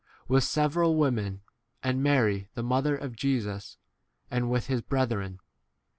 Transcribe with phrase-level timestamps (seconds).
[0.27, 1.43] with [several] women,
[1.83, 3.77] and Mary the mother of Jesus,
[4.31, 5.39] and with his 15 brethren.